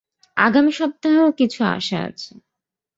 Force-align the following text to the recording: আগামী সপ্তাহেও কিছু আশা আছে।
আগামী 0.37 0.71
সপ্তাহেও 0.71 1.29
কিছু 1.31 1.59
আশা 1.71 1.97
আছে। 2.03 2.31